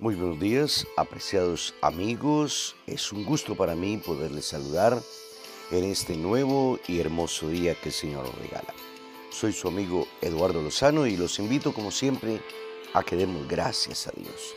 [0.00, 2.76] Muy buenos días, apreciados amigos.
[2.86, 5.02] Es un gusto para mí poderles saludar
[5.72, 8.72] en este nuevo y hermoso día que el Señor nos regala.
[9.30, 12.40] Soy su amigo Eduardo Lozano y los invito como siempre
[12.94, 14.54] a que demos gracias a Dios.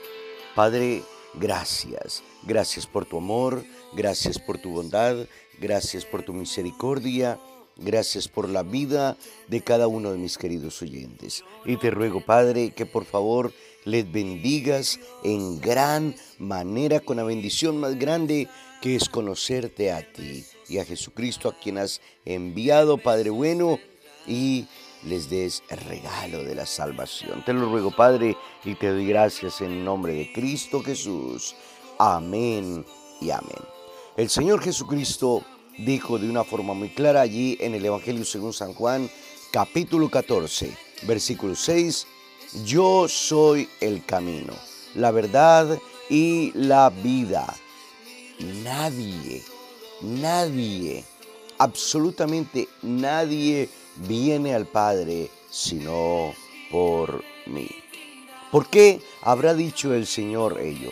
[0.54, 1.02] Padre,
[1.34, 2.22] gracias.
[2.44, 5.26] Gracias por tu amor, gracias por tu bondad,
[5.60, 7.40] gracias por tu misericordia.
[7.78, 9.18] Gracias por la vida
[9.48, 11.44] de cada uno de mis queridos oyentes.
[11.66, 13.54] Y te ruego, Padre, que por favor
[13.84, 18.48] les bendigas en gran manera con la bendición más grande
[18.82, 23.80] que es conocerte a ti y a Jesucristo a quien has enviado, Padre bueno,
[24.28, 24.68] y
[25.04, 27.44] les des el regalo de la salvación.
[27.46, 31.56] Te lo ruego, Padre, y te doy gracias en nombre de Cristo Jesús.
[31.98, 32.86] Amén
[33.20, 33.62] y amén.
[34.18, 35.44] El Señor Jesucristo
[35.78, 39.10] dijo de una forma muy clara allí en el Evangelio según San Juan,
[39.52, 42.08] capítulo 14, versículo 6,
[42.66, 44.54] yo soy el camino,
[44.96, 47.54] la verdad y la vida.
[48.64, 49.42] Nadie,
[50.02, 51.04] nadie,
[51.58, 53.70] absolutamente nadie
[54.08, 56.34] viene al Padre sino
[56.72, 57.70] por mí.
[58.52, 60.92] ¿Por qué habrá dicho el Señor ello?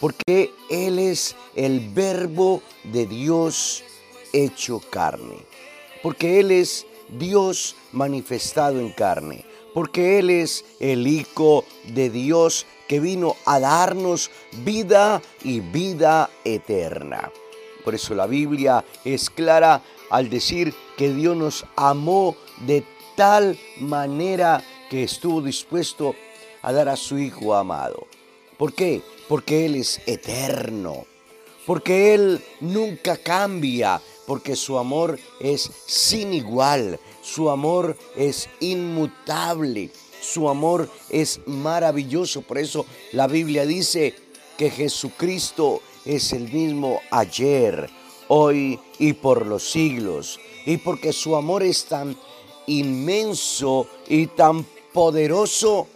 [0.00, 3.82] Porque Él es el verbo de Dios
[4.32, 5.44] hecho carne.
[6.02, 9.47] Porque Él es Dios manifestado en carne
[9.78, 14.28] porque Él es el Hijo de Dios que vino a darnos
[14.64, 17.30] vida y vida eterna.
[17.84, 22.34] Por eso la Biblia es clara al decir que Dios nos amó
[22.66, 22.82] de
[23.14, 26.16] tal manera que estuvo dispuesto
[26.62, 28.08] a dar a su Hijo amado.
[28.56, 29.00] ¿Por qué?
[29.28, 31.06] Porque Él es eterno,
[31.64, 39.90] porque Él nunca cambia, porque su amor es sin igual, su amor es inmutable,
[40.20, 42.42] su amor es maravilloso.
[42.42, 44.14] Por eso la Biblia dice
[44.56, 47.90] que Jesucristo es el mismo ayer,
[48.28, 50.40] hoy y por los siglos.
[50.64, 52.16] Y porque su amor es tan
[52.66, 55.86] inmenso y tan poderoso,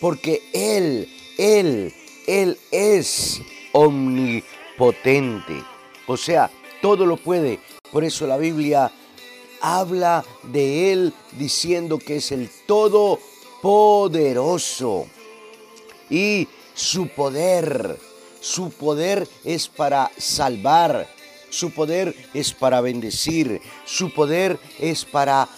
[0.00, 1.92] porque Él, Él,
[2.26, 3.40] Él es
[3.72, 5.62] omnipotente.
[6.06, 6.50] O sea,
[6.80, 7.60] todo lo puede,
[7.92, 8.90] por eso la Biblia
[9.60, 15.06] habla de Él diciendo que es el Todopoderoso.
[16.10, 17.98] Y su poder,
[18.40, 21.06] su poder es para salvar,
[21.50, 25.48] su poder es para bendecir, su poder es para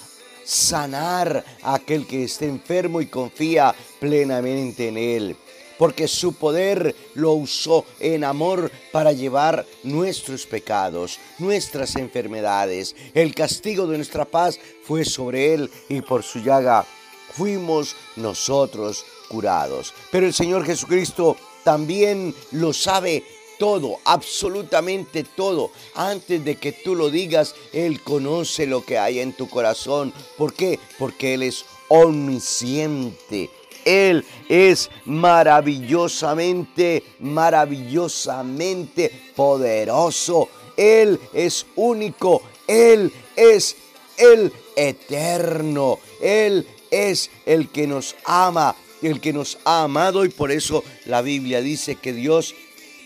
[0.45, 5.37] sanar a aquel que esté enfermo y confía plenamente en Él
[5.81, 12.95] porque su poder lo usó en amor para llevar nuestros pecados, nuestras enfermedades.
[13.15, 16.85] El castigo de nuestra paz fue sobre él y por su llaga
[17.33, 19.95] fuimos nosotros curados.
[20.13, 23.25] Pero el Señor Jesucristo también lo sabe
[23.59, 25.71] todo, absolutamente todo.
[25.95, 30.13] Antes de que tú lo digas, Él conoce lo que hay en tu corazón.
[30.37, 30.79] ¿Por qué?
[30.99, 33.49] Porque Él es omnisciente.
[33.85, 40.49] Él es maravillosamente, maravillosamente poderoso.
[40.77, 42.43] Él es único.
[42.67, 43.77] Él es
[44.17, 45.99] el eterno.
[46.21, 51.23] Él es el que nos ama, el que nos ha amado y por eso la
[51.23, 52.55] Biblia dice que Dios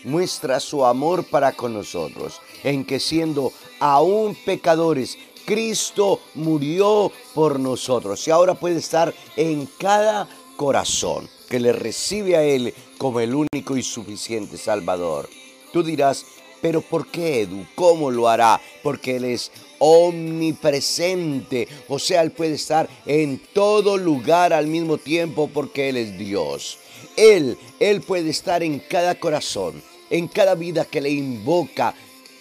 [0.03, 8.27] muestra su amor para con nosotros, en que siendo aún pecadores, Cristo murió por nosotros
[8.27, 13.77] y ahora puede estar en cada corazón que le recibe a Él como el único
[13.77, 15.29] y suficiente Salvador.
[15.71, 16.25] Tú dirás,
[16.61, 17.65] pero ¿por qué Edu?
[17.75, 18.59] ¿Cómo lo hará?
[18.81, 25.49] Porque Él es omnipresente, o sea, Él puede estar en todo lugar al mismo tiempo
[25.53, 26.79] porque Él es Dios.
[27.15, 31.93] Él, Él puede estar en cada corazón, en cada vida que le invoca,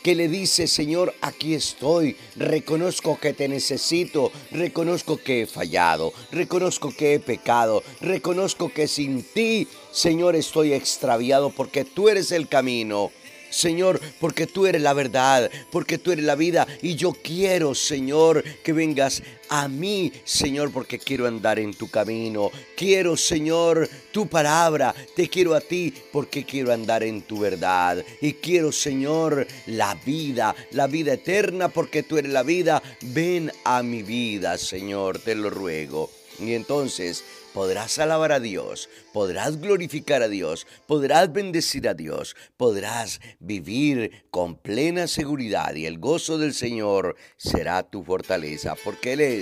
[0.05, 6.95] que le dice, Señor, aquí estoy, reconozco que te necesito, reconozco que he fallado, reconozco
[6.95, 13.13] que he pecado, reconozco que sin ti, Señor, estoy extraviado porque tú eres el camino.
[13.49, 18.43] Señor, porque tú eres la verdad, porque tú eres la vida y yo quiero, Señor,
[18.65, 22.51] que vengas a mí, Señor, porque quiero andar en tu camino.
[22.77, 24.95] Quiero, Señor, tu palabra.
[25.15, 28.05] Te quiero a ti porque quiero andar en tu verdad.
[28.21, 32.83] Y quiero, Señor, la vida, la vida eterna porque tú eres la vida.
[33.03, 36.11] Ven a mi vida, Señor, te lo ruego.
[36.39, 37.25] Y entonces
[37.55, 44.57] podrás alabar a Dios, podrás glorificar a Dios, podrás bendecir a Dios, podrás vivir con
[44.57, 49.34] plena seguridad y el gozo del Señor será tu fortaleza, porque Él es,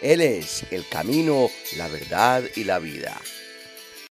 [0.00, 3.20] Él es el camino, la verdad y la vida.